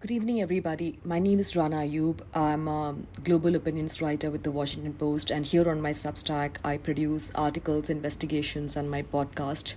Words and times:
Good 0.00 0.12
evening, 0.12 0.40
everybody. 0.40 0.96
My 1.04 1.18
name 1.18 1.40
is 1.40 1.56
Rana 1.56 1.78
Ayyub. 1.78 2.20
I'm 2.32 2.68
a 2.68 2.94
global 3.24 3.56
opinions 3.56 4.00
writer 4.00 4.30
with 4.30 4.44
the 4.44 4.52
Washington 4.52 4.92
Post, 4.92 5.32
and 5.32 5.44
here 5.44 5.68
on 5.68 5.80
my 5.80 5.90
Substack, 5.90 6.58
I 6.62 6.76
produce 6.76 7.32
articles, 7.34 7.90
investigations, 7.90 8.76
and 8.76 8.88
my 8.88 9.02
podcast. 9.02 9.74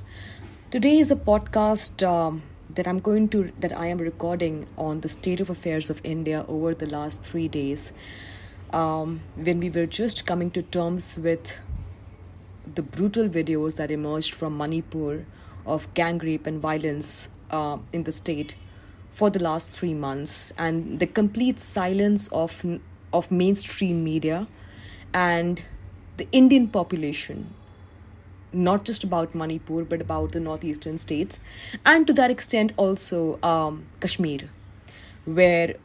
Today 0.69 0.99
is 0.99 1.09
a 1.09 1.15
podcast 1.15 2.07
um, 2.07 2.43
that 2.69 2.87
I'm 2.87 2.99
going 2.99 3.29
to 3.29 3.51
that 3.59 3.75
I 3.75 3.87
am 3.87 3.97
recording 3.97 4.67
on 4.77 5.01
the 5.01 5.09
state 5.09 5.39
of 5.39 5.49
affairs 5.49 5.89
of 5.89 5.99
India 6.03 6.45
over 6.47 6.75
the 6.75 6.85
last 6.85 7.23
three 7.23 7.47
days, 7.47 7.91
um, 8.71 9.21
when 9.33 9.59
we 9.59 9.71
were 9.71 9.87
just 9.87 10.27
coming 10.27 10.51
to 10.51 10.61
terms 10.61 11.17
with 11.17 11.57
the 12.75 12.83
brutal 12.83 13.27
videos 13.27 13.77
that 13.77 13.89
emerged 13.89 14.35
from 14.35 14.55
Manipur 14.55 15.25
of 15.65 15.91
gang 15.95 16.19
rape 16.19 16.45
and 16.45 16.61
violence 16.61 17.31
uh, 17.49 17.79
in 17.91 18.03
the 18.03 18.11
state 18.11 18.53
for 19.11 19.29
the 19.29 19.39
last 19.39 19.77
three 19.77 19.93
months 19.93 20.53
and 20.57 20.99
the 20.99 21.07
complete 21.07 21.59
silence 21.59 22.27
of 22.29 22.63
of 23.13 23.29
mainstream 23.31 24.03
media 24.03 24.47
and 25.13 25.63
the 26.17 26.27
Indian 26.31 26.67
population 26.67 27.53
not 28.53 28.85
just 28.85 29.03
about 29.03 29.33
Manipur 29.33 29.83
but 29.83 30.01
about 30.01 30.31
the 30.31 30.39
northeastern 30.39 30.97
states 30.97 31.39
and 31.85 32.07
to 32.07 32.13
that 32.13 32.31
extent 32.31 32.73
also 32.77 33.39
um, 33.43 33.85
Kashmir 33.99 34.49
where 35.25 35.75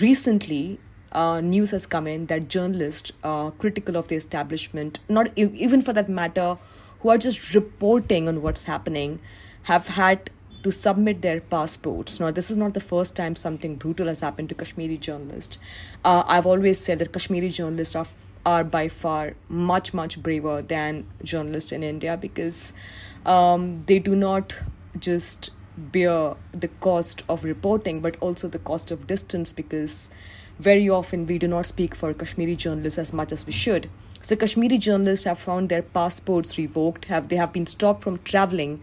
recently 0.00 0.78
uh, 1.12 1.40
news 1.40 1.70
has 1.70 1.86
come 1.86 2.06
in 2.06 2.26
that 2.26 2.48
journalists 2.48 3.12
uh, 3.22 3.50
critical 3.50 3.96
of 3.96 4.08
the 4.08 4.16
establishment 4.16 5.00
not 5.08 5.30
even 5.36 5.82
for 5.82 5.92
that 5.92 6.08
matter 6.08 6.58
who 7.00 7.08
are 7.08 7.18
just 7.18 7.54
reporting 7.54 8.28
on 8.28 8.42
what's 8.42 8.64
happening 8.64 9.18
have 9.64 9.88
had 9.88 10.30
to 10.66 10.72
submit 10.72 11.22
their 11.22 11.40
passports. 11.40 12.18
Now, 12.18 12.32
this 12.32 12.50
is 12.50 12.56
not 12.56 12.74
the 12.74 12.80
first 12.80 13.14
time 13.14 13.36
something 13.36 13.76
brutal 13.76 14.08
has 14.08 14.18
happened 14.18 14.48
to 14.48 14.56
Kashmiri 14.56 14.96
journalists. 14.96 15.58
Uh, 16.04 16.24
I've 16.26 16.44
always 16.44 16.80
said 16.80 16.98
that 16.98 17.12
Kashmiri 17.12 17.50
journalists 17.50 17.94
are 17.94 18.06
are 18.44 18.64
by 18.72 18.88
far 18.88 19.34
much 19.48 19.92
much 19.92 20.16
braver 20.22 20.56
than 20.72 21.04
journalists 21.30 21.72
in 21.72 21.82
India 21.82 22.16
because 22.16 22.72
um, 23.34 23.82
they 23.86 23.98
do 24.08 24.14
not 24.16 24.56
just 25.06 25.50
bear 25.76 26.34
the 26.52 26.68
cost 26.88 27.24
of 27.28 27.42
reporting 27.44 28.00
but 28.00 28.16
also 28.20 28.48
the 28.48 28.62
cost 28.70 28.92
of 28.92 29.08
distance 29.08 29.52
because 29.52 30.10
very 30.60 30.88
often 30.98 31.26
we 31.26 31.38
do 31.38 31.48
not 31.48 31.66
speak 31.66 31.94
for 31.94 32.14
Kashmiri 32.14 32.56
journalists 32.66 32.98
as 33.06 33.12
much 33.12 33.32
as 33.32 33.46
we 33.46 33.52
should. 33.52 33.90
So 34.20 34.34
Kashmiri 34.34 34.78
journalists 34.78 35.26
have 35.26 35.38
found 35.38 35.68
their 35.68 35.82
passports 35.82 36.56
revoked, 36.58 37.04
have 37.06 37.28
they 37.28 37.36
have 37.36 37.52
been 37.52 37.66
stopped 37.66 38.02
from 38.02 38.18
traveling 38.24 38.80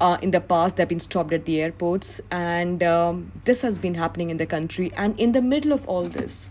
uh, 0.00 0.18
in 0.22 0.30
the 0.30 0.40
past 0.40 0.76
they've 0.76 0.88
been 0.88 0.98
stopped 0.98 1.32
at 1.32 1.44
the 1.44 1.60
airports. 1.60 2.20
And 2.30 2.82
um, 2.82 3.32
this 3.44 3.62
has 3.62 3.78
been 3.78 3.94
happening 3.94 4.30
in 4.30 4.36
the 4.36 4.46
country. 4.46 4.92
And 4.96 5.18
in 5.18 5.32
the 5.32 5.42
middle 5.42 5.72
of 5.72 5.86
all 5.86 6.04
this 6.04 6.50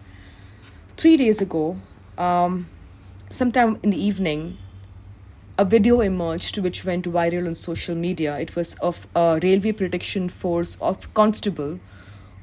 three 0.98 1.18
days 1.18 1.42
ago 1.42 1.78
um, 2.18 2.70
sometime 3.30 3.80
in 3.84 3.92
the 3.92 4.04
evening 4.04 4.58
a 5.58 5.66
video 5.66 6.00
emerged 6.00 6.58
which 6.58 6.86
went 6.86 7.06
viral 7.06 7.46
on 7.46 7.54
social 7.54 7.96
media. 7.96 8.40
It 8.40 8.56
was 8.56 8.76
of 8.76 9.08
a 9.14 9.40
railway 9.44 9.74
protection 9.74 10.30
force 10.30 10.78
of 10.80 11.14
constable 11.14 11.80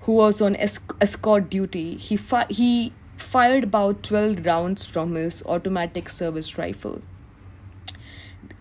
who 0.02 0.12
was 0.12 0.40
on 0.40 0.54
esc- 0.56 0.94
escort 1.00 1.48
duty. 1.48 1.96
He, 1.96 2.16
fi- 2.16 2.46
he 2.50 2.92
fired 3.16 3.64
about 3.64 4.02
12 4.02 4.44
rounds 4.44 4.84
from 4.84 5.14
his 5.14 5.42
automatic 5.46 6.10
service 6.10 6.58
rifle 6.58 7.00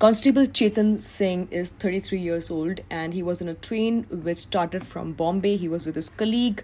Constable 0.06 0.46
Chetan 0.46 1.02
Singh 1.02 1.48
is 1.50 1.72
33 1.72 2.20
years 2.20 2.52
old 2.52 2.82
and 2.92 3.12
he 3.16 3.24
was 3.24 3.42
in 3.42 3.48
a 3.48 3.56
train 3.56 4.04
which 4.12 4.38
started 4.38 4.86
from 4.86 5.14
Bombay. 5.14 5.58
He 5.58 5.68
was 5.68 5.88
with 5.88 5.96
his 5.96 6.10
colleague. 6.10 6.64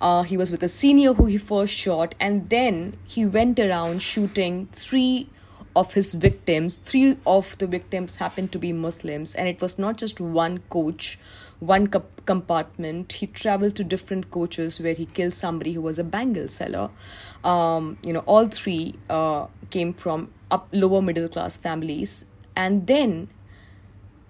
Uh, 0.00 0.22
he 0.22 0.38
was 0.38 0.50
with 0.50 0.62
a 0.62 0.68
senior 0.68 1.12
who 1.12 1.26
he 1.26 1.36
first 1.36 1.74
shot, 1.74 2.14
and 2.18 2.48
then 2.48 2.96
he 3.04 3.26
went 3.26 3.60
around 3.60 4.00
shooting 4.00 4.66
three 4.72 5.28
of 5.76 5.92
his 5.92 6.14
victims. 6.14 6.76
Three 6.76 7.18
of 7.26 7.58
the 7.58 7.66
victims 7.66 8.16
happened 8.16 8.50
to 8.52 8.58
be 8.58 8.72
Muslims, 8.72 9.34
and 9.34 9.46
it 9.46 9.60
was 9.60 9.78
not 9.78 9.98
just 9.98 10.18
one 10.18 10.60
coach, 10.70 11.18
one 11.58 11.86
compartment. 11.86 13.12
He 13.12 13.26
traveled 13.26 13.76
to 13.76 13.84
different 13.84 14.30
coaches 14.30 14.80
where 14.80 14.94
he 14.94 15.04
killed 15.04 15.34
somebody 15.34 15.74
who 15.74 15.82
was 15.82 15.98
a 15.98 16.04
bangle 16.04 16.48
seller. 16.48 16.88
Um, 17.44 17.98
you 18.02 18.14
know, 18.14 18.20
all 18.20 18.48
three 18.48 18.94
uh, 19.10 19.48
came 19.68 19.92
from 19.92 20.32
up 20.50 20.66
lower 20.72 21.02
middle 21.02 21.28
class 21.28 21.58
families 21.58 22.24
and 22.56 22.86
then, 22.86 23.28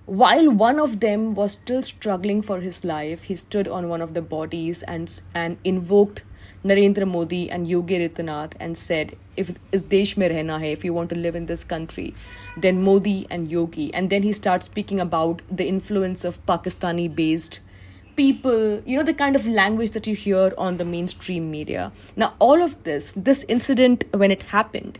while 0.06 0.50
one 0.50 0.81
of 0.81 1.00
them 1.00 1.34
was 1.34 1.53
still 1.53 1.82
struggling 1.82 2.42
for 2.42 2.60
his 2.60 2.84
life, 2.84 3.25
he 3.25 3.36
stood 3.36 3.69
on 3.69 3.88
one 3.88 4.00
of 4.00 4.14
the 4.14 4.22
bodies 4.22 4.82
and, 4.82 5.20
and 5.34 5.58
invoked 5.64 6.25
Narendra 6.64 7.06
Modi 7.06 7.50
and 7.50 7.66
Yogi 7.66 7.98
Adityanath 7.98 8.53
and 8.60 8.76
said, 8.76 9.16
if 9.36 9.53
is 9.72 9.82
desh 9.82 10.16
mein 10.16 10.31
rehna 10.31 10.58
hai, 10.58 10.66
if 10.66 10.84
you 10.84 10.92
want 10.92 11.08
to 11.10 11.16
live 11.16 11.34
in 11.34 11.47
this 11.47 11.64
country, 11.64 12.12
then 12.56 12.82
Modi 12.82 13.26
and 13.31 13.50
Yogi. 13.50 13.92
And 13.94 14.10
then 14.10 14.22
he 14.22 14.32
starts 14.32 14.66
speaking 14.66 15.00
about 15.00 15.41
the 15.50 15.66
influence 15.66 16.25
of 16.25 16.44
Pakistani 16.44 17.14
based 17.14 17.60
people, 18.16 18.82
you 18.84 18.98
know, 18.98 19.02
the 19.02 19.14
kind 19.14 19.37
of 19.37 19.47
language 19.47 19.92
that 19.92 20.06
you 20.06 20.14
hear 20.14 20.52
on 20.58 20.76
the 20.76 20.84
mainstream 20.84 21.50
media. 21.50 21.91
Now, 22.16 22.34
all 22.38 22.62
of 22.62 22.82
this, 22.84 23.12
this 23.16 23.44
incident, 23.44 24.04
when 24.12 24.31
it 24.31 24.42
happened, 24.42 24.98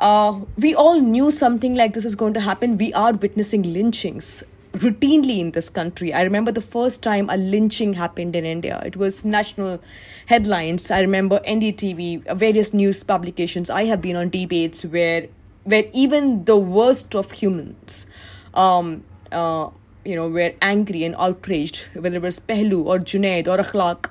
uh, 0.00 0.40
we 0.56 0.74
all 0.74 1.00
knew 1.00 1.30
something 1.30 1.74
like 1.74 1.92
this 1.92 2.04
is 2.04 2.16
going 2.16 2.34
to 2.34 2.40
happen. 2.40 2.78
We 2.78 2.92
are 2.94 3.12
witnessing 3.12 3.62
lynchings 3.62 4.42
routinely 4.72 5.40
in 5.40 5.50
this 5.50 5.68
country. 5.68 6.14
I 6.14 6.22
remember 6.22 6.52
the 6.52 6.62
first 6.62 7.02
time 7.02 7.28
a 7.28 7.36
lynching 7.36 7.94
happened 7.94 8.34
in 8.34 8.44
India. 8.44 8.80
It 8.84 8.96
was 8.96 9.24
national 9.24 9.80
headlines. 10.26 10.90
I 10.90 11.00
remember 11.00 11.40
NDTV, 11.46 12.34
various 12.36 12.72
news 12.72 13.02
publications. 13.02 13.68
I 13.68 13.84
have 13.84 14.00
been 14.00 14.16
on 14.16 14.30
debates 14.30 14.84
where 14.84 15.28
where 15.64 15.84
even 15.92 16.44
the 16.44 16.56
worst 16.56 17.14
of 17.14 17.32
humans, 17.32 18.06
um, 18.54 19.04
uh, 19.30 19.68
you 20.04 20.16
know, 20.16 20.28
were 20.28 20.54
angry 20.62 21.04
and 21.04 21.14
outraged, 21.18 21.88
whether 21.92 22.16
it 22.16 22.22
was 22.22 22.40
Pehlu 22.40 22.86
or 22.86 22.98
Junaid 22.98 23.46
or 23.46 23.58
Akhlaq 23.58 24.10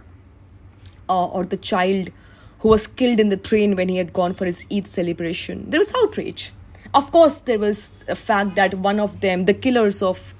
uh, 1.09 1.25
or 1.25 1.45
the 1.45 1.57
child 1.57 2.11
who 2.59 2.69
was 2.69 2.87
killed 2.87 3.19
in 3.19 3.29
the 3.29 3.37
train 3.37 3.75
when 3.75 3.89
he 3.89 3.97
had 3.97 4.13
gone 4.13 4.33
for 4.33 4.45
his 4.45 4.65
Eid 4.71 4.87
celebration. 4.87 5.69
There 5.69 5.79
was 5.79 5.93
outrage. 6.03 6.51
Of 6.93 7.11
course, 7.11 7.41
there 7.41 7.59
was 7.59 7.93
a 8.07 8.15
fact 8.15 8.55
that 8.55 8.73
one 8.75 8.99
of 8.99 9.21
them, 9.21 9.45
the 9.45 9.53
killers 9.53 10.01
of 10.01 10.33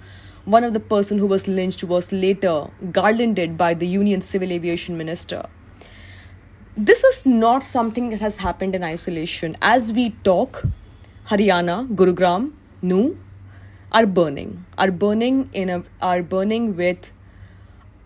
one 0.46 0.64
of 0.64 0.74
the 0.74 0.80
person 0.80 1.18
who 1.18 1.28
was 1.28 1.48
lynched, 1.48 1.84
was 1.84 2.12
later 2.12 2.68
garlanded 2.92 3.58
by 3.58 3.74
the 3.74 3.88
Union 3.88 4.22
Civil 4.22 4.52
Aviation 4.52 4.98
Minister. 4.98 5.46
This 6.76 7.04
is 7.04 7.26
not 7.26 7.62
something 7.64 8.10
that 8.10 8.22
has 8.22 8.38
happened 8.38 8.74
in 8.74 8.84
isolation. 8.84 9.56
As 9.62 9.92
we 9.94 10.12
talk, 10.24 10.64
Haryana, 11.28 11.88
Gurugram, 11.96 12.54
Nuh 12.82 13.16
are 13.92 14.06
burning, 14.06 14.66
are 14.78 14.92
burning 14.92 15.50
in 15.54 15.70
a 15.70 15.84
are 16.02 16.24
burning 16.24 16.76
with 16.76 17.12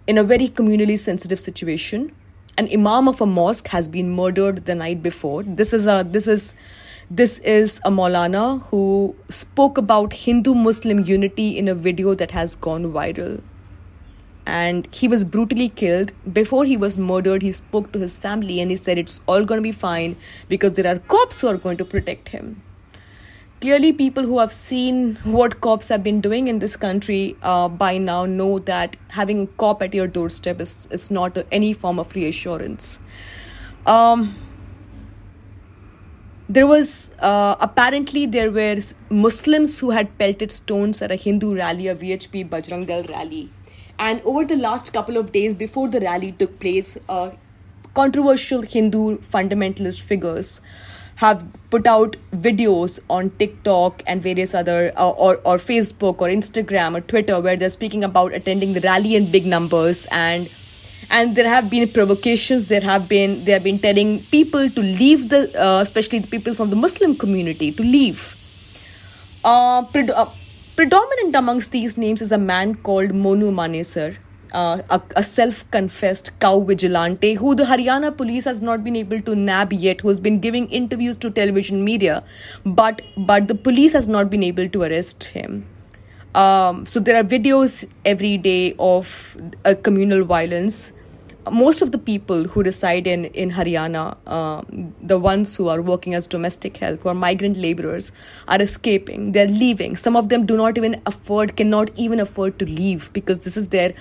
in 0.08 0.18
a 0.18 0.24
very 0.24 0.48
communally 0.48 0.98
sensitive 0.98 1.40
situation 1.40 2.12
an 2.58 2.70
imam 2.72 3.08
of 3.08 3.22
a 3.22 3.26
mosque 3.26 3.68
has 3.70 3.88
been 3.88 4.10
murdered 4.16 4.66
the 4.66 4.76
night 4.76 5.02
before. 5.02 5.44
This 5.44 5.74
is 5.74 5.86
a 5.88 6.04
this 6.08 6.28
is 6.28 6.54
this 7.10 7.40
is 7.40 7.80
a 7.84 7.92
Maulana 7.92 8.62
who 8.68 9.16
spoke 9.30 9.78
about 9.78 10.14
Hindu 10.14 10.54
Muslim 10.54 11.04
unity 11.06 11.58
in 11.58 11.68
a 11.68 11.76
video 11.76 12.14
that 12.16 12.32
has 12.32 12.56
gone 12.56 12.86
viral. 12.94 13.42
And 14.46 14.88
he 14.94 15.08
was 15.08 15.24
brutally 15.24 15.70
killed. 15.70 16.12
Before 16.34 16.66
he 16.66 16.76
was 16.76 16.98
murdered, 16.98 17.42
he 17.42 17.52
spoke 17.52 17.92
to 17.94 18.00
his 18.00 18.18
family 18.18 18.60
and 18.60 18.72
he 18.72 18.78
said 18.78 18.98
it's 18.98 19.22
all 19.26 19.46
going 19.46 19.60
to 19.60 19.64
be 19.64 19.72
fine 19.72 20.18
because 20.50 20.74
there 20.74 20.88
are 20.94 21.00
cops 21.00 21.42
who 21.42 21.48
are 21.48 21.58
going 21.58 21.78
to 21.78 21.86
protect 21.86 22.30
him 22.30 22.62
clearly 23.64 23.94
people 23.94 24.24
who 24.30 24.40
have 24.40 24.52
seen 24.52 25.16
what 25.24 25.62
cops 25.62 25.88
have 25.88 26.04
been 26.04 26.20
doing 26.20 26.50
in 26.50 26.60
this 26.60 26.76
country 26.76 27.38
uh, 27.42 27.70
by 27.70 27.98
now 27.98 28.26
know 28.26 28.60
that 28.70 28.98
having 29.20 29.44
a 29.44 29.48
cop 29.64 29.82
at 29.82 29.94
your 29.94 30.06
doorstep 30.06 30.60
is, 30.60 30.88
is 30.92 31.10
not 31.10 31.38
any 31.50 31.72
form 31.72 31.98
of 31.98 32.14
reassurance. 32.14 33.00
Um, 33.86 34.36
there 36.50 36.68
was 36.68 37.16
uh, 37.20 37.56
apparently 37.62 38.26
there 38.26 38.52
were 38.52 38.78
muslims 39.10 39.80
who 39.80 39.92
had 39.92 40.18
pelted 40.18 40.52
stones 40.52 41.02
at 41.02 41.10
a 41.10 41.16
hindu 41.16 41.56
rally 41.56 41.88
a 41.88 41.96
vhp 41.96 42.48
bajrang 42.50 42.86
dal 42.86 43.04
rally. 43.04 43.50
And 43.98 44.22
over 44.24 44.44
the 44.44 44.58
last 44.58 44.92
couple 44.92 45.16
of 45.16 45.32
days 45.32 45.56
before 45.56 45.88
the 45.88 46.02
rally 46.02 46.34
took 46.34 46.60
place 46.60 46.98
uh, 47.08 47.30
controversial 47.94 48.64
hindu 48.64 49.20
fundamentalist 49.36 50.02
figures 50.02 50.60
have 51.18 51.46
put 51.70 51.88
out 51.88 52.16
videos 52.32 53.00
on 53.10 53.30
TikTok 53.32 54.04
and 54.08 54.22
various 54.22 54.54
other 54.54 54.92
uh, 54.98 55.10
or 55.10 55.38
or 55.44 55.58
Facebook 55.58 56.22
or 56.22 56.28
Instagram 56.28 56.98
or 56.98 57.02
Twitter 57.02 57.40
where 57.40 57.56
they're 57.56 57.70
speaking 57.70 58.04
about 58.04 58.34
attending 58.34 58.74
the 58.74 58.82
rally 58.82 59.16
in 59.16 59.32
big 59.32 59.46
numbers 59.46 60.06
and 60.12 60.50
and 61.10 61.36
there 61.36 61.48
have 61.48 61.70
been 61.70 61.88
provocations 61.88 62.68
there 62.68 62.82
have 62.82 63.08
been 63.08 63.44
they 63.46 63.52
have 63.52 63.64
been 63.64 63.80
telling 63.80 64.20
people 64.36 64.70
to 64.70 64.82
leave 64.82 65.30
the 65.30 65.42
uh, 65.62 65.82
especially 65.82 66.20
the 66.20 66.28
people 66.28 66.54
from 66.54 66.70
the 66.70 66.76
muslim 66.76 67.16
community 67.16 67.72
to 67.72 67.84
leave. 67.84 68.36
Uh, 69.44 69.86
pred- 69.88 70.10
uh, 70.10 70.30
predominant 70.76 71.36
amongst 71.36 71.72
these 71.72 71.98
names 71.98 72.22
is 72.22 72.32
a 72.32 72.38
man 72.38 72.76
called 72.76 73.12
monu 73.26 73.50
manesar 73.62 74.16
uh, 74.54 74.82
a, 74.90 75.02
a 75.16 75.24
self 75.24 75.70
confessed 75.72 76.32
cow 76.40 76.60
vigilante 76.60 77.34
who 77.36 77.56
the 77.56 77.64
Haryana 77.64 78.16
police 78.16 78.46
has 78.46 78.62
not 78.62 78.84
been 78.84 78.96
able 78.96 79.22
to 79.22 79.36
nab 79.36 79.74
yet, 79.74 80.02
who 80.02 80.10
has 80.10 80.20
been 80.20 80.40
giving 80.40 80.70
interviews 80.70 81.16
to 81.18 81.30
television 81.30 81.84
media, 81.84 82.24
but, 82.66 83.02
but 83.18 83.48
the 83.48 83.56
police 83.56 83.94
has 83.94 84.08
not 84.08 84.30
been 84.30 84.44
able 84.44 84.70
to 84.70 84.84
arrest 84.84 85.24
him. 85.26 85.66
Um, 86.36 86.86
so 86.86 87.00
there 87.00 87.16
are 87.16 87.24
videos 87.24 87.86
every 88.06 88.38
day 88.38 88.76
of 88.80 89.38
uh, 89.66 89.76
communal 89.82 90.24
violence 90.24 90.94
most 91.52 91.82
of 91.82 91.92
the 91.92 91.98
people 91.98 92.46
who 92.46 92.64
reside 92.64 93.08
in 93.08 93.26
in 93.26 93.52
Haryana, 93.52 94.18
uh, 94.26 94.62
the 95.02 95.20
ones 95.20 95.56
who 95.58 95.68
are 95.68 95.82
working 95.82 96.14
as 96.14 96.28
domestic 96.28 96.78
help, 96.78 97.02
who 97.02 97.10
are 97.10 97.14
migrant 97.14 97.58
laborers, 97.58 98.12
are 98.48 98.62
escaping. 98.62 99.32
They're 99.34 99.48
leaving. 99.48 99.96
Some 99.96 100.16
of 100.16 100.30
them 100.30 100.46
do 100.46 100.56
not 100.56 100.78
even 100.78 101.02
afford, 101.06 101.56
cannot 101.58 101.92
even 101.96 102.20
afford 102.20 102.60
to 102.60 102.66
leave 102.66 103.12
because 103.14 103.40
this 103.40 103.58
is 103.58 103.70
their 103.70 103.94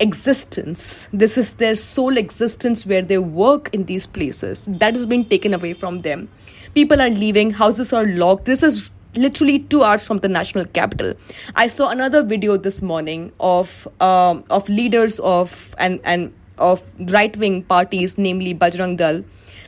existence. 0.00 1.08
This 1.12 1.38
is 1.38 1.54
their 1.54 1.74
sole 1.74 2.16
existence 2.16 2.86
where 2.86 3.02
they 3.02 3.18
work 3.18 3.70
in 3.72 3.84
these 3.84 4.06
places. 4.06 4.64
That 4.66 4.94
has 4.94 5.06
been 5.06 5.24
taken 5.24 5.54
away 5.54 5.72
from 5.72 6.00
them. 6.00 6.28
People 6.74 7.00
are 7.00 7.10
leaving. 7.10 7.50
Houses 7.52 7.92
are 7.92 8.06
locked. 8.06 8.44
This 8.44 8.62
is 8.62 8.90
literally 9.14 9.58
two 9.58 9.82
hours 9.82 10.06
from 10.06 10.18
the 10.18 10.28
national 10.28 10.64
capital. 10.66 11.14
I 11.56 11.66
saw 11.66 11.90
another 11.90 12.22
video 12.22 12.56
this 12.56 12.82
morning 12.82 13.32
of 13.40 13.88
um, 14.00 14.44
of 14.50 14.68
leaders 14.68 15.18
of 15.20 15.74
and 15.78 16.00
and 16.04 16.32
of 16.58 16.82
right 17.10 17.36
wing 17.36 17.62
parties, 17.62 18.18
namely 18.18 18.54
Bajrang 18.54 18.96
Dal. 18.96 19.24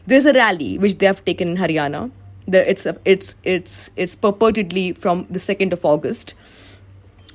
There's 0.07 0.27
a 0.27 0.33
rally 0.33 0.79
which 0.79 0.99
they 0.99 1.07
have 1.07 1.25
taken 1.25 1.49
in 1.49 1.57
Haryana. 1.57 2.11
It's 2.47 2.87
it's 3.05 3.37
it's 3.45 3.91
it's 3.97 4.15
purportedly 4.15 4.97
from 4.97 5.27
the 5.31 5.39
second 5.39 5.73
of 5.73 5.85
August, 5.85 6.35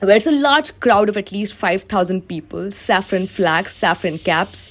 where 0.04 0.16
it's 0.16 0.26
a 0.26 0.36
large 0.42 0.78
crowd 0.80 1.08
of 1.08 1.16
at 1.16 1.32
least 1.32 1.54
five 1.54 1.82
thousand 1.84 2.26
people, 2.28 2.70
saffron 2.70 3.26
flags, 3.26 3.72
saffron 3.72 4.18
caps, 4.18 4.70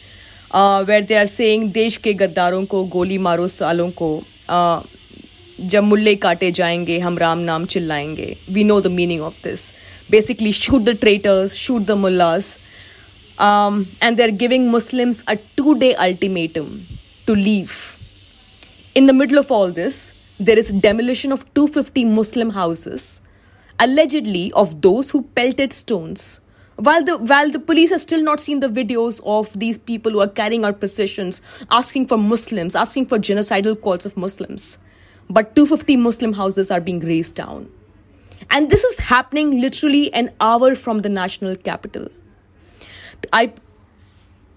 uh, 0.52 0.84
where 0.86 1.02
they 1.02 1.18
are 1.18 1.28
saying 1.28 1.72
देश 1.74 1.98
के 1.98 2.14
गद्दारों 2.24 2.66
को 2.66 2.84
गोली 2.96 3.18
मारो 3.28 3.48
सालों 3.58 3.90
को 4.02 4.12
uh, 4.50 4.82
जब 5.60 5.84
मुल्ले 5.84 6.16
काटे 6.16 6.52
जाएंगे 6.58 7.00
हम 7.00 7.18
राम 7.18 7.38
नाम 7.52 7.66
चिल्लाएंगे 7.74 8.36
we 8.50 8.64
know 8.64 8.80
the 8.82 8.88
meaning 8.88 9.22
of 9.22 9.44
this 9.44 9.72
basically 10.14 10.52
shoot 10.58 10.86
the 10.86 10.94
traitors 11.02 11.56
shoot 11.56 11.84
the 11.88 11.96
mullahs 12.04 12.48
um, 13.40 13.88
and 14.02 14.18
they're 14.18 14.32
giving 14.32 14.70
Muslims 14.72 15.24
a 15.28 15.38
two 15.58 15.78
day 15.80 15.96
ultimatum 15.96 16.86
to 17.26 17.36
leave. 17.36 17.96
In 18.96 19.06
the 19.06 19.14
middle 19.14 19.38
of 19.40 19.52
all 19.52 19.72
this, 19.72 20.14
there 20.40 20.58
is 20.58 20.70
demolition 20.70 21.32
of 21.32 21.46
250 21.54 22.06
Muslim 22.06 22.50
houses, 22.52 23.22
allegedly 23.79 24.53
of 24.53 24.83
those 24.83 25.11
who 25.11 25.23
pelted 25.23 25.73
stones. 25.73 26.41
While 26.77 27.05
the 27.05 27.19
while 27.19 27.51
the 27.51 27.61
police 27.61 27.91
has 27.91 28.03
still 28.03 28.23
not 28.23 28.41
seen 28.41 28.61
the 28.61 28.69
videos 28.69 29.21
of 29.25 29.57
these 29.59 29.79
people 29.79 30.11
who 30.11 30.21
are 30.21 30.29
carrying 30.29 30.65
out 30.65 30.81
processions, 30.81 31.41
asking 31.71 32.09
for 32.09 32.19
Muslims, 32.19 32.75
asking 32.75 33.07
for 33.07 33.19
genocidal 33.19 33.81
calls 33.81 34.05
of 34.05 34.17
Muslims, 34.17 34.79
but 35.31 35.55
250 35.55 35.97
Muslim 35.97 36.33
houses 36.33 36.73
are 36.73 36.81
being 36.81 36.99
razed 36.99 37.37
down, 37.37 37.71
and 38.51 38.71
this 38.71 38.83
is 38.83 38.99
happening 38.99 39.61
literally 39.61 40.13
an 40.13 40.33
hour 40.41 40.75
from 40.75 41.03
the 41.03 41.09
national 41.09 41.55
capital. 41.55 42.09
I 43.33 43.53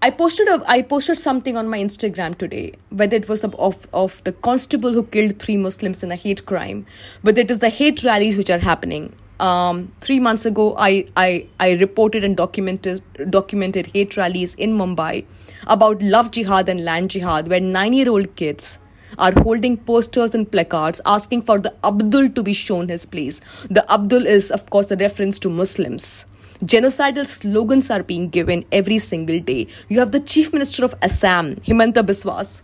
I 0.00 0.10
posted 0.10 0.46
a 0.46 0.62
I 0.68 0.82
posted 0.82 1.18
something 1.18 1.56
on 1.56 1.68
my 1.68 1.78
Instagram 1.80 2.36
today, 2.38 2.74
whether 2.90 3.16
it 3.16 3.28
was 3.28 3.42
of 3.42 3.88
of 3.92 4.22
the 4.22 4.30
constable 4.30 4.92
who 4.92 5.02
killed 5.02 5.40
three 5.40 5.56
Muslims 5.56 6.04
in 6.04 6.12
a 6.12 6.14
hate 6.14 6.46
crime, 6.46 6.86
whether 7.22 7.40
it 7.40 7.50
is 7.50 7.58
the 7.58 7.68
hate 7.68 8.04
rallies 8.04 8.38
which 8.38 8.48
are 8.48 8.60
happening. 8.60 9.12
Um, 9.40 9.90
three 10.00 10.20
months 10.20 10.46
ago, 10.46 10.76
I, 10.78 11.06
I 11.16 11.48
I 11.58 11.72
reported 11.72 12.22
and 12.22 12.36
documented 12.36 13.02
documented 13.30 13.88
hate 13.88 14.16
rallies 14.16 14.54
in 14.54 14.78
Mumbai 14.78 15.24
about 15.66 16.00
love 16.00 16.30
jihad 16.30 16.68
and 16.68 16.84
land 16.84 17.10
jihad, 17.10 17.48
where 17.48 17.60
nine 17.60 17.92
year 17.92 18.08
old 18.08 18.36
kids 18.36 18.78
are 19.18 19.32
holding 19.42 19.76
posters 19.76 20.32
and 20.32 20.52
placards 20.52 21.00
asking 21.06 21.42
for 21.42 21.58
the 21.58 21.74
Abdul 21.82 22.28
to 22.38 22.42
be 22.44 22.52
shown 22.52 22.88
his 22.88 23.04
place. 23.04 23.40
The 23.68 23.84
Abdul 23.92 24.26
is, 24.28 24.52
of 24.52 24.70
course, 24.70 24.92
a 24.92 24.96
reference 24.96 25.40
to 25.40 25.50
Muslims 25.50 26.26
Genocidal 26.62 27.24
slogans 27.26 27.88
are 27.88 28.02
being 28.02 28.28
given 28.28 28.64
every 28.72 28.98
single 28.98 29.38
day. 29.38 29.68
You 29.88 30.00
have 30.00 30.10
the 30.10 30.18
Chief 30.18 30.52
Minister 30.52 30.84
of 30.84 30.94
Assam, 31.02 31.54
Himanta 31.56 32.02
Biswas, 32.02 32.62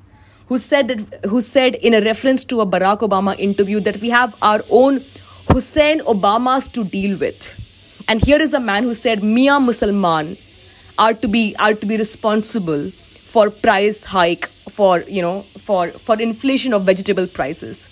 who 0.48 0.58
said 0.58 0.88
that, 0.88 1.24
who 1.26 1.40
said 1.40 1.76
in 1.76 1.94
a 1.94 2.00
reference 2.00 2.42
to 2.44 2.60
a 2.60 2.66
Barack 2.66 3.00
Obama 3.00 3.38
interview 3.38 3.78
that 3.80 3.98
we 4.00 4.10
have 4.10 4.36
our 4.42 4.62
own 4.68 5.00
Hussein 5.48 6.00
Obamas 6.00 6.72
to 6.72 6.82
deal 6.82 7.16
with. 7.16 7.60
And 8.08 8.20
here 8.20 8.40
is 8.40 8.52
a 8.52 8.58
man 8.60 8.82
who 8.82 8.94
said 8.94 9.22
Mia 9.22 9.52
Musalman 9.52 10.40
are 10.98 11.14
to 11.14 11.28
be 11.28 11.54
are 11.58 11.74
to 11.74 11.86
be 11.86 11.96
responsible 11.96 12.90
for 12.90 13.48
price 13.48 14.04
hike 14.04 14.46
for 14.70 15.00
you 15.02 15.22
know 15.22 15.42
for 15.58 15.88
for 15.88 16.20
inflation 16.20 16.72
of 16.72 16.82
vegetable 16.82 17.26
prices 17.26 17.88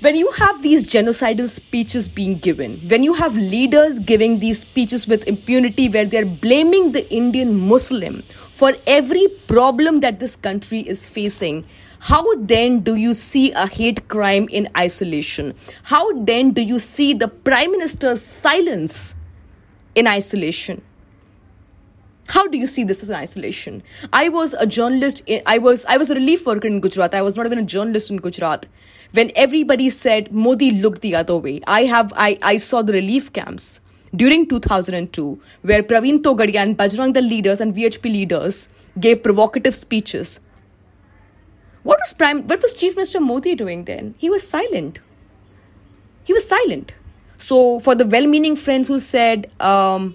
when 0.00 0.16
you 0.16 0.30
have 0.30 0.62
these 0.62 0.82
genocidal 0.82 1.48
speeches 1.48 2.08
being 2.08 2.38
given, 2.38 2.76
when 2.88 3.04
you 3.04 3.12
have 3.12 3.36
leaders 3.36 3.98
giving 3.98 4.38
these 4.40 4.60
speeches 4.60 5.06
with 5.06 5.28
impunity 5.28 5.90
where 5.90 6.06
they're 6.06 6.24
blaming 6.24 6.92
the 6.92 7.10
Indian 7.12 7.54
Muslim 7.68 8.22
for 8.22 8.72
every 8.86 9.28
problem 9.46 10.00
that 10.00 10.18
this 10.18 10.36
country 10.36 10.80
is 10.80 11.06
facing, 11.06 11.66
how 11.98 12.24
then 12.36 12.80
do 12.80 12.94
you 12.94 13.12
see 13.12 13.52
a 13.52 13.66
hate 13.66 14.08
crime 14.08 14.48
in 14.48 14.68
isolation? 14.74 15.52
How 15.82 16.12
then 16.24 16.52
do 16.52 16.62
you 16.62 16.78
see 16.78 17.12
the 17.12 17.28
Prime 17.28 17.70
Minister's 17.70 18.22
silence 18.22 19.16
in 19.94 20.06
isolation? 20.06 20.80
How 22.30 22.46
do 22.46 22.58
you 22.58 22.68
see 22.68 22.84
this 22.84 23.02
as 23.02 23.08
an 23.08 23.16
isolation? 23.16 23.82
I 24.12 24.28
was 24.28 24.54
a 24.54 24.66
journalist. 24.66 25.22
In, 25.26 25.42
I 25.46 25.58
was 25.58 25.84
I 25.86 25.96
was 25.96 26.10
a 26.10 26.14
relief 26.14 26.46
worker 26.46 26.68
in 26.68 26.80
Gujarat. 26.80 27.14
I 27.14 27.22
was 27.22 27.36
not 27.36 27.46
even 27.46 27.58
a 27.58 27.64
journalist 27.74 28.10
in 28.10 28.18
Gujarat 28.18 28.66
when 29.12 29.32
everybody 29.34 29.90
said 29.90 30.30
Modi 30.32 30.70
looked 30.70 31.02
the 31.02 31.14
other 31.16 31.36
way. 31.36 31.60
I 31.66 31.80
have 31.94 32.12
I, 32.16 32.38
I 32.42 32.56
saw 32.56 32.82
the 32.82 32.92
relief 32.92 33.32
camps 33.32 33.80
during 34.14 34.46
2002 34.48 35.40
where 35.62 35.82
Praveen 35.82 36.22
Togadia 36.22 36.62
and 36.62 36.78
Bajrang 36.78 37.12
Dal 37.12 37.24
leaders 37.24 37.60
and 37.60 37.74
VHP 37.74 38.04
leaders 38.04 38.68
gave 38.98 39.24
provocative 39.24 39.74
speeches. 39.74 40.38
What 41.82 41.98
was 41.98 42.12
Prime 42.12 42.46
what 42.46 42.62
was 42.62 42.74
Chief 42.74 42.94
Minister 42.94 43.20
Modi 43.20 43.56
doing 43.56 43.84
then? 43.84 44.14
He 44.18 44.30
was 44.30 44.46
silent. 44.46 45.00
He 46.22 46.32
was 46.32 46.46
silent. 46.46 46.94
So 47.38 47.80
for 47.80 47.94
the 47.96 48.06
well-meaning 48.06 48.54
friends 48.54 48.86
who 48.86 49.00
said 49.00 49.50
um, 49.58 50.14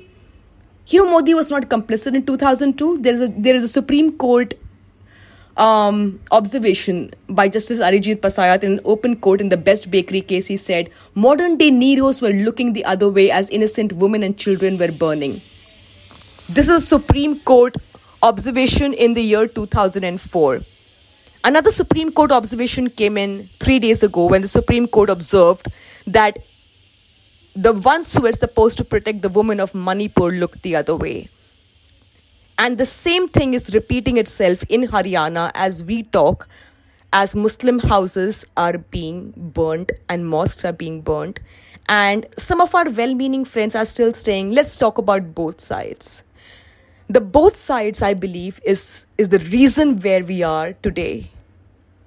you 0.87 1.03
know 1.03 1.11
Modi 1.11 1.33
was 1.33 1.49
not 1.49 1.63
complicit 1.63 2.15
in 2.15 2.25
2002, 2.25 2.99
there 2.99 3.13
is 3.13 3.21
a 3.21 3.27
there 3.27 3.55
is 3.55 3.63
a 3.63 3.67
Supreme 3.67 4.17
Court 4.17 4.53
um, 5.57 6.19
observation 6.31 7.11
by 7.29 7.47
Justice 7.47 7.79
Arijit 7.79 8.17
Pasayat 8.17 8.63
in 8.63 8.73
an 8.73 8.79
open 8.83 9.15
court 9.15 9.41
in 9.41 9.49
the 9.49 9.57
Best 9.57 9.89
Bakery 9.89 10.21
case. 10.21 10.47
He 10.47 10.57
said, 10.57 10.89
Modern 11.13 11.57
day 11.57 11.71
Neros 11.71 12.21
were 12.21 12.31
looking 12.31 12.73
the 12.73 12.83
other 12.85 13.09
way 13.09 13.31
as 13.31 13.49
innocent 13.49 13.93
women 13.93 14.23
and 14.23 14.37
children 14.37 14.77
were 14.77 14.91
burning. 14.91 15.41
This 16.49 16.69
is 16.69 16.87
Supreme 16.87 17.39
Court 17.39 17.75
observation 18.21 18.93
in 18.93 19.13
the 19.13 19.21
year 19.21 19.47
2004. 19.47 20.61
Another 21.43 21.71
Supreme 21.71 22.11
Court 22.11 22.31
observation 22.31 22.89
came 22.89 23.17
in 23.17 23.49
three 23.59 23.79
days 23.79 24.03
ago 24.03 24.25
when 24.25 24.41
the 24.41 24.47
Supreme 24.47 24.87
Court 24.87 25.09
observed 25.09 25.67
that 26.07 26.39
the 27.55 27.71
ones 27.71 28.13
who 28.13 28.23
were 28.23 28.33
supposed 28.33 28.77
to 28.77 28.83
protect 28.83 29.21
the 29.21 29.29
women 29.29 29.61
of 29.61 29.73
Manipur 29.73 30.29
looked 30.31 30.61
the 30.61 30.75
other 30.75 30.95
way. 30.95 31.29
And 32.57 32.77
the 32.77 32.85
same 32.85 33.27
thing 33.29 33.53
is 33.53 33.73
repeating 33.73 34.17
itself 34.17 34.63
in 34.67 34.87
Haryana 34.87 35.51
as 35.53 35.81
we 35.81 36.03
talk, 36.03 36.47
as 37.13 37.33
Muslim 37.33 37.79
houses 37.79 38.45
are 38.57 38.77
being 38.77 39.33
burnt 39.35 39.93
and 40.09 40.27
mosques 40.27 40.65
are 40.65 40.73
being 40.73 41.01
burnt. 41.01 41.39
And 41.87 42.25
some 42.37 42.59
of 42.59 42.75
our 42.75 42.89
well 42.89 43.13
meaning 43.15 43.45
friends 43.45 43.75
are 43.75 43.85
still 43.85 44.13
saying, 44.13 44.51
let's 44.51 44.77
talk 44.77 44.97
about 44.97 45.33
both 45.33 45.61
sides. 45.61 46.23
The 47.07 47.21
both 47.21 47.55
sides, 47.55 48.01
I 48.01 48.15
believe, 48.15 48.59
is, 48.65 49.07
is 49.17 49.29
the 49.29 49.39
reason 49.39 49.99
where 49.99 50.23
we 50.23 50.43
are 50.43 50.73
today 50.73 51.29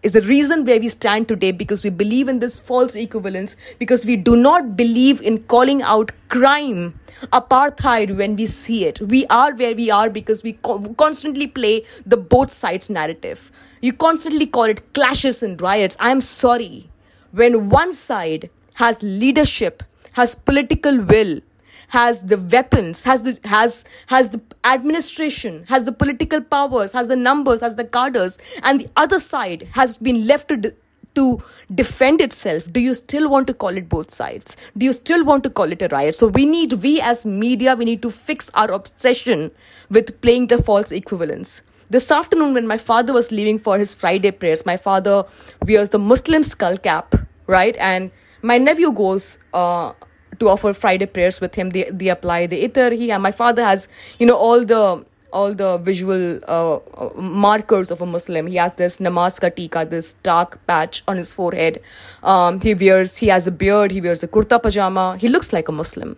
is 0.03 0.13
the 0.13 0.23
reason 0.23 0.65
where 0.65 0.79
we 0.79 0.89
stand 0.89 1.27
today 1.27 1.51
because 1.51 1.83
we 1.83 1.91
believe 1.91 2.29
in 2.29 2.39
this 2.39 2.61
false 2.61 2.95
equivalence, 2.95 3.57
because 3.79 4.07
we 4.07 4.17
do 4.17 4.37
not 4.37 4.77
believe 4.77 5.21
in 5.21 5.39
calling 5.45 5.83
out 5.83 6.13
crime, 6.29 6.99
apartheid 7.33 8.17
when 8.17 8.37
we 8.37 8.47
see 8.47 8.85
it. 8.85 9.01
We 9.01 9.27
are 9.27 9.55
where 9.55 9.75
we 9.75 9.91
are 9.91 10.09
because 10.09 10.43
we 10.43 10.53
co- 10.53 10.79
constantly 10.95 11.47
play 11.47 11.85
the 12.07 12.17
both 12.17 12.53
sides 12.53 12.89
narrative. 12.89 13.51
You 13.81 13.93
constantly 13.93 14.47
call 14.47 14.65
it 14.65 14.95
clashes 14.95 15.43
and 15.43 15.61
riots. 15.61 15.97
I 15.99 16.11
am 16.11 16.21
sorry. 16.21 16.91
When 17.33 17.69
one 17.69 17.93
side 17.93 18.51
has 18.75 19.03
leadership, 19.03 19.83
has 20.13 20.35
political 20.35 21.01
will, 21.01 21.41
has 21.89 22.23
the 22.23 22.39
weapons, 22.39 23.05
has 23.05 23.23
the 23.23 23.39
has 23.45 23.85
has 24.07 24.31
the 24.31 24.41
administration, 24.65 25.65
has 25.69 25.85
the 25.85 25.93
political 25.93 26.41
powers, 26.41 26.93
has 26.93 27.09
the 27.09 27.17
numbers, 27.17 27.61
has 27.61 27.77
the 27.77 27.85
cadres, 27.85 28.39
and 28.63 28.81
the 28.81 28.91
other 28.97 29.19
side 29.19 29.69
has 29.73 29.97
been 29.97 30.27
left 30.27 30.49
to 30.49 30.75
to 31.19 31.43
defend 31.75 32.21
itself, 32.21 32.73
do 32.73 32.81
you 32.81 32.95
still 32.95 33.29
want 33.29 33.49
to 33.49 33.55
call 33.55 33.77
it 33.77 33.89
both 33.89 34.11
sides? 34.11 34.57
Do 34.77 34.87
you 34.87 34.93
still 34.93 35.25
want 35.25 35.43
to 35.45 35.51
call 35.51 35.73
it 35.73 35.83
a 35.83 35.89
riot? 35.89 36.15
So 36.15 36.29
we 36.29 36.47
need, 36.47 36.75
we 36.75 37.01
as 37.01 37.27
media, 37.27 37.75
we 37.75 37.85
need 37.85 38.03
to 38.03 38.11
fix 38.11 38.53
our 38.55 38.71
obsession 38.71 39.51
with 39.91 40.21
playing 40.21 40.47
the 40.47 40.63
false 40.63 40.93
equivalence. 40.93 41.63
This 41.91 42.11
afternoon, 42.13 42.55
when 42.55 42.69
my 42.69 42.79
father 42.79 43.13
was 43.13 43.33
leaving 43.33 43.59
for 43.59 43.79
his 43.79 43.95
Friday 43.95 44.31
prayers, 44.31 44.65
my 44.67 44.77
father 44.77 45.25
wears 45.67 45.89
the 45.89 45.99
Muslim 45.99 46.43
skull 46.43 46.77
cap, 46.77 47.15
right? 47.47 47.77
And 47.79 48.11
my 48.43 48.59
nephew 48.59 48.93
goes 48.93 49.39
uh, 49.53 49.95
to 50.39 50.49
offer 50.49 50.73
Friday 50.73 51.07
prayers 51.07 51.41
with 51.41 51.55
him. 51.55 51.71
They, 51.71 51.85
they 51.91 52.09
apply 52.09 52.47
the 52.47 52.67
itar. 52.69 52.93
He, 52.93 53.17
my 53.17 53.33
father 53.33 53.63
has, 53.65 53.89
you 54.19 54.27
know, 54.27 54.37
all 54.37 54.65
the 54.65 55.05
all 55.31 55.53
the 55.53 55.77
visual 55.79 56.41
uh, 56.49 56.77
uh, 56.77 57.11
markers 57.21 57.91
of 57.91 58.01
a 58.01 58.07
Muslim. 58.07 58.47
He 58.47 58.57
has 58.57 58.73
this 58.73 58.99
namaz 58.99 59.41
ka 59.41 59.51
tika, 59.51 59.85
this 59.85 60.15
dark 60.15 60.59
patch 60.67 61.03
on 61.07 61.17
his 61.17 61.33
forehead. 61.33 61.81
Um, 62.23 62.61
he 62.61 62.75
wears, 62.75 63.19
he 63.19 63.29
has 63.29 63.47
a 63.47 63.51
beard. 63.51 63.91
He 63.91 64.01
wears 64.01 64.23
a 64.23 64.29
kurta 64.29 64.63
pajama. 64.63 65.19
He 65.19 65.29
looks 65.29 65.53
like 65.53 65.69
a 65.69 65.73
Muslim, 65.73 66.17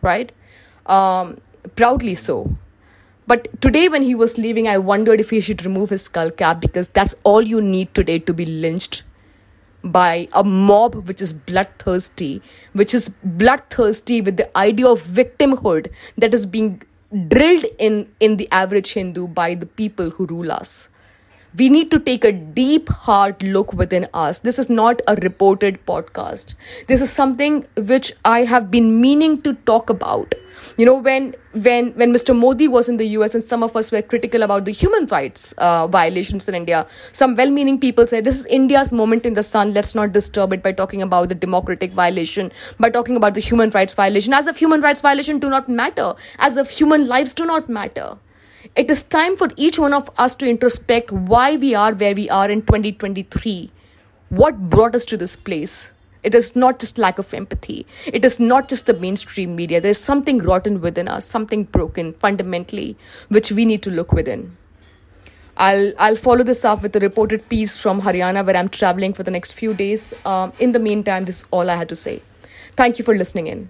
right? 0.00 0.32
Um, 0.86 1.38
proudly 1.76 2.14
so. 2.14 2.50
But 3.26 3.60
today, 3.60 3.88
when 3.88 4.02
he 4.02 4.14
was 4.14 4.36
leaving, 4.36 4.66
I 4.66 4.78
wondered 4.78 5.20
if 5.20 5.30
he 5.30 5.40
should 5.40 5.64
remove 5.64 5.90
his 5.90 6.02
skull 6.02 6.30
cap 6.30 6.60
because 6.60 6.88
that's 6.88 7.14
all 7.24 7.42
you 7.42 7.60
need 7.60 7.94
today 7.94 8.18
to 8.18 8.34
be 8.34 8.44
lynched 8.44 9.04
by 9.84 10.28
a 10.32 10.44
mob 10.44 10.94
which 11.08 11.20
is 11.20 11.32
bloodthirsty, 11.32 12.42
which 12.72 12.94
is 12.94 13.08
bloodthirsty 13.24 14.20
with 14.20 14.36
the 14.36 14.56
idea 14.56 14.86
of 14.86 15.02
victimhood 15.02 15.92
that 16.16 16.32
is 16.34 16.46
being 16.46 16.82
drilled 17.28 17.66
in, 17.78 18.08
in 18.20 18.36
the 18.36 18.48
average 18.50 18.92
Hindu 18.92 19.28
by 19.28 19.54
the 19.54 19.66
people 19.66 20.10
who 20.10 20.26
rule 20.26 20.52
us. 20.52 20.88
We 21.54 21.68
need 21.68 21.90
to 21.90 21.98
take 21.98 22.24
a 22.24 22.32
deep, 22.32 22.88
hard 22.88 23.42
look 23.42 23.74
within 23.74 24.08
us. 24.14 24.38
This 24.38 24.58
is 24.58 24.70
not 24.70 25.02
a 25.06 25.16
reported 25.16 25.84
podcast. 25.84 26.54
This 26.86 27.02
is 27.02 27.10
something 27.10 27.66
which 27.76 28.14
I 28.24 28.44
have 28.44 28.70
been 28.70 29.02
meaning 29.02 29.42
to 29.42 29.52
talk 29.52 29.90
about. 29.90 30.34
You 30.78 30.86
know 30.86 30.96
when 30.96 31.34
when 31.52 31.90
when 31.92 32.12
mr 32.14 32.34
modi 32.38 32.68
was 32.68 32.88
in 32.88 32.96
the 32.96 33.06
us 33.06 33.34
and 33.34 33.42
some 33.42 33.62
of 33.62 33.76
us 33.76 33.90
were 33.92 34.00
critical 34.00 34.42
about 34.42 34.64
the 34.64 34.72
human 34.72 35.06
rights 35.06 35.52
uh, 35.58 35.86
violations 35.86 36.48
in 36.48 36.54
india 36.54 36.86
some 37.12 37.34
well-meaning 37.34 37.78
people 37.78 38.06
said 38.06 38.24
this 38.24 38.38
is 38.40 38.46
india's 38.46 38.92
moment 38.92 39.26
in 39.26 39.34
the 39.34 39.42
sun. 39.42 39.74
Let's 39.74 39.94
not 39.94 40.12
disturb 40.12 40.52
it 40.52 40.62
by 40.62 40.72
talking 40.72 41.02
about 41.02 41.28
the 41.28 41.34
democratic 41.34 41.92
violation 41.92 42.52
by 42.78 42.90
talking 42.90 43.16
about 43.16 43.34
the 43.34 43.40
human 43.40 43.70
rights 43.70 43.94
violation. 43.94 44.32
As 44.32 44.46
if 44.46 44.56
human 44.56 44.80
rights 44.80 45.00
violation 45.00 45.38
do 45.38 45.50
not 45.50 45.68
matter. 45.68 46.14
As 46.38 46.56
if 46.56 46.70
human 46.70 47.08
lives 47.08 47.32
do 47.32 47.44
not 47.44 47.68
matter 47.68 48.16
it 48.76 48.90
is 48.90 49.02
time 49.02 49.36
for 49.36 49.48
each 49.56 49.78
one 49.78 49.92
of 49.92 50.10
us 50.18 50.34
to 50.34 50.48
introspect 50.48 51.10
why 51.10 51.56
we 51.56 51.74
are 51.74 51.92
where 51.92 52.14
we 52.14 52.28
are 52.30 52.50
in 52.50 52.62
2023 52.62 53.70
what 54.28 54.70
brought 54.70 54.94
us 54.94 55.04
to 55.04 55.16
this 55.16 55.36
place 55.36 55.92
it 56.22 56.34
is 56.34 56.54
not 56.54 56.78
just 56.78 56.98
lack 56.98 57.18
of 57.18 57.34
empathy. 57.34 57.84
It 58.06 58.24
is 58.24 58.38
not 58.38 58.68
just 58.68 58.86
the 58.86 58.94
mainstream 58.94 59.56
media. 59.56 59.80
There's 59.80 59.98
something 59.98 60.38
rotten 60.38 60.80
within 60.80 61.08
us, 61.08 61.24
something 61.24 61.64
broken 61.64 62.12
fundamentally, 62.14 62.96
which 63.28 63.50
we 63.50 63.64
need 63.64 63.82
to 63.82 63.90
look 63.90 64.12
within. 64.12 64.56
I'll 65.56 65.92
I'll 65.98 66.16
follow 66.16 66.44
this 66.44 66.64
up 66.64 66.82
with 66.82 66.94
a 66.96 67.00
reported 67.00 67.48
piece 67.48 67.76
from 67.76 68.02
Haryana 68.02 68.46
where 68.46 68.56
I'm 68.56 68.68
traveling 68.68 69.12
for 69.12 69.22
the 69.22 69.30
next 69.30 69.52
few 69.52 69.74
days. 69.74 70.14
Um, 70.24 70.52
in 70.58 70.72
the 70.72 70.78
meantime, 70.78 71.24
this 71.24 71.42
is 71.42 71.44
all 71.50 71.68
I 71.68 71.76
had 71.76 71.88
to 71.90 71.96
say. 71.96 72.22
Thank 72.76 72.98
you 72.98 73.04
for 73.04 73.14
listening 73.14 73.48
in. 73.48 73.68